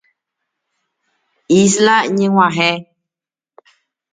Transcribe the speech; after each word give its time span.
Isla 1.61 1.95
ñeg̃uahẽ. 2.17 2.73